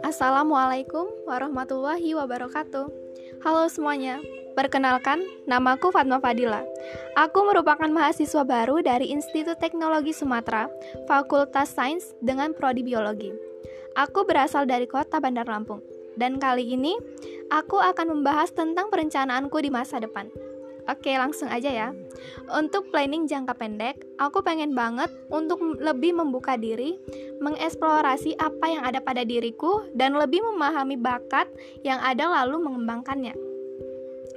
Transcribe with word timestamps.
Assalamualaikum 0.00 1.04
warahmatullahi 1.28 2.16
wabarakatuh. 2.16 2.88
Halo 3.44 3.68
semuanya, 3.68 4.24
perkenalkan 4.56 5.20
namaku 5.44 5.92
Fatma 5.92 6.16
Fadila. 6.16 6.64
Aku 7.20 7.44
merupakan 7.44 7.92
mahasiswa 7.92 8.40
baru 8.40 8.80
dari 8.80 9.12
Institut 9.12 9.60
Teknologi 9.60 10.16
Sumatera, 10.16 10.72
Fakultas 11.04 11.76
Sains 11.76 12.16
dengan 12.24 12.56
prodi 12.56 12.80
biologi. 12.80 13.28
Aku 14.00 14.24
berasal 14.24 14.64
dari 14.64 14.88
kota 14.88 15.20
Bandar 15.20 15.44
Lampung, 15.44 15.84
dan 16.16 16.40
kali 16.40 16.72
ini 16.72 16.96
aku 17.52 17.76
akan 17.84 18.16
membahas 18.16 18.48
tentang 18.56 18.88
perencanaanku 18.88 19.60
di 19.60 19.68
masa 19.68 20.00
depan. 20.00 20.53
Oke, 20.84 21.16
langsung 21.16 21.48
aja 21.48 21.72
ya. 21.72 21.88
Untuk 22.52 22.92
planning 22.92 23.24
jangka 23.24 23.56
pendek, 23.56 24.04
aku 24.20 24.44
pengen 24.44 24.76
banget 24.76 25.08
untuk 25.32 25.56
lebih 25.80 26.12
membuka 26.12 26.60
diri, 26.60 27.00
mengeksplorasi 27.40 28.36
apa 28.36 28.66
yang 28.68 28.82
ada 28.84 29.00
pada 29.00 29.24
diriku, 29.24 29.88
dan 29.96 30.12
lebih 30.12 30.44
memahami 30.44 31.00
bakat 31.00 31.48
yang 31.80 31.96
ada 32.04 32.28
lalu 32.28 32.60
mengembangkannya. 32.60 33.32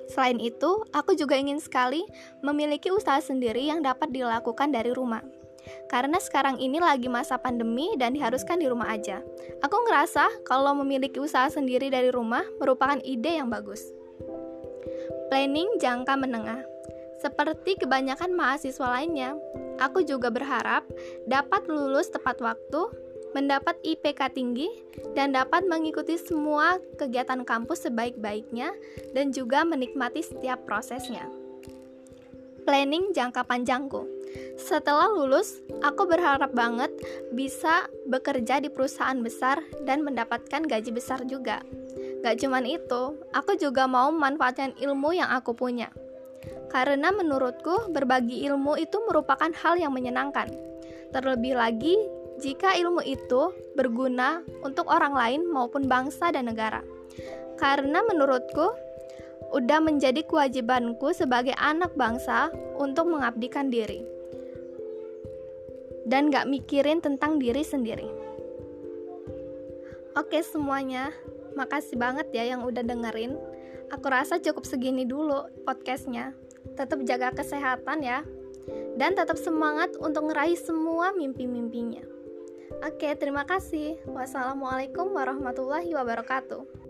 Selain 0.08 0.40
itu, 0.40 0.88
aku 0.96 1.20
juga 1.20 1.36
ingin 1.36 1.60
sekali 1.60 2.08
memiliki 2.40 2.96
usaha 2.96 3.20
sendiri 3.20 3.68
yang 3.68 3.84
dapat 3.84 4.08
dilakukan 4.16 4.72
dari 4.72 4.96
rumah. 4.96 5.20
Karena 5.92 6.16
sekarang 6.16 6.64
ini 6.64 6.80
lagi 6.80 7.12
masa 7.12 7.36
pandemi 7.36 7.92
dan 8.00 8.16
diharuskan 8.16 8.64
di 8.64 8.72
rumah 8.72 8.88
aja. 8.88 9.20
Aku 9.60 9.76
ngerasa 9.84 10.48
kalau 10.48 10.72
memiliki 10.80 11.20
usaha 11.20 11.52
sendiri 11.52 11.92
dari 11.92 12.08
rumah 12.08 12.44
merupakan 12.56 13.04
ide 13.04 13.36
yang 13.36 13.52
bagus. 13.52 13.84
Planning 15.28 15.80
jangka 15.82 16.14
menengah. 16.16 16.62
Seperti 17.18 17.82
kebanyakan 17.82 18.38
mahasiswa 18.38 18.88
lainnya, 18.94 19.34
aku 19.82 20.06
juga 20.06 20.30
berharap 20.30 20.86
dapat 21.26 21.66
lulus 21.66 22.14
tepat 22.14 22.38
waktu, 22.40 22.82
mendapat 23.34 23.78
IPK 23.82 24.38
tinggi, 24.38 24.70
dan 25.18 25.34
dapat 25.34 25.66
mengikuti 25.66 26.16
semua 26.18 26.78
kegiatan 27.02 27.42
kampus 27.42 27.90
sebaik-baiknya 27.90 28.72
dan 29.18 29.34
juga 29.34 29.66
menikmati 29.66 30.22
setiap 30.22 30.62
prosesnya. 30.70 31.26
Planning 32.68 33.16
jangka 33.16 33.48
panjangku. 33.48 34.04
Setelah 34.60 35.08
lulus, 35.08 35.64
aku 35.80 36.04
berharap 36.04 36.52
banget 36.52 36.92
bisa 37.32 37.88
bekerja 38.06 38.60
di 38.60 38.68
perusahaan 38.68 39.18
besar 39.24 39.64
dan 39.88 40.04
mendapatkan 40.04 40.68
gaji 40.68 40.92
besar 40.92 41.24
juga. 41.24 41.64
Gak 42.26 42.42
cuman 42.42 42.66
itu, 42.66 43.18
aku 43.32 43.54
juga 43.62 43.86
mau 43.86 44.10
memanfaatkan 44.10 44.74
ilmu 44.82 45.14
yang 45.14 45.30
aku 45.30 45.54
punya. 45.54 45.94
Karena 46.68 47.14
menurutku, 47.14 47.94
berbagi 47.94 48.44
ilmu 48.50 48.76
itu 48.82 48.98
merupakan 49.06 49.50
hal 49.54 49.78
yang 49.80 49.94
menyenangkan. 49.94 50.50
Terlebih 51.14 51.56
lagi, 51.56 51.96
jika 52.38 52.76
ilmu 52.78 53.02
itu 53.06 53.54
berguna 53.74 54.42
untuk 54.62 54.90
orang 54.90 55.14
lain 55.14 55.42
maupun 55.48 55.86
bangsa 55.86 56.34
dan 56.34 56.50
negara. 56.52 56.84
Karena 57.58 58.04
menurutku, 58.06 58.76
udah 59.56 59.80
menjadi 59.80 60.22
kewajibanku 60.28 61.16
sebagai 61.16 61.56
anak 61.56 61.96
bangsa 61.96 62.52
untuk 62.76 63.08
mengabdikan 63.08 63.72
diri. 63.72 64.04
Dan 66.08 66.32
gak 66.32 66.48
mikirin 66.48 67.00
tentang 67.00 67.40
diri 67.40 67.64
sendiri. 67.64 68.08
Oke 70.18 70.42
semuanya, 70.42 71.14
Makasih 71.58 71.98
banget 71.98 72.30
ya 72.30 72.54
yang 72.54 72.62
udah 72.62 72.86
dengerin. 72.86 73.34
Aku 73.90 74.06
rasa 74.14 74.38
cukup 74.38 74.62
segini 74.70 75.10
dulu 75.10 75.50
podcastnya. 75.66 76.38
Tetap 76.78 77.02
jaga 77.02 77.34
kesehatan 77.34 78.06
ya. 78.06 78.22
Dan 78.94 79.18
tetap 79.18 79.42
semangat 79.42 79.98
untuk 79.98 80.30
ngeraih 80.30 80.60
semua 80.60 81.10
mimpi-mimpinya. 81.18 82.06
Oke, 82.86 83.10
terima 83.18 83.42
kasih. 83.42 83.98
Wassalamualaikum 84.06 85.10
warahmatullahi 85.18 85.98
wabarakatuh. 85.98 86.87